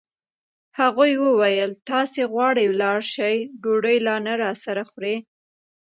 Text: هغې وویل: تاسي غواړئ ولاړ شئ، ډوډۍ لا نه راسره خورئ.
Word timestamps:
هغې 0.79 1.11
وویل: 1.25 1.71
تاسي 1.89 2.21
غواړئ 2.31 2.65
ولاړ 2.69 2.99
شئ، 3.13 3.35
ډوډۍ 3.61 3.97
لا 4.07 4.15
نه 4.25 4.33
راسره 4.43 4.83
خورئ. 4.89 5.17